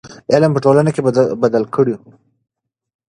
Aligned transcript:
علم 0.33 0.51
به 0.53 0.59
ټولنه 0.65 0.89
بدله 1.43 1.67
کړې 1.75 1.91
وي. 1.99 2.03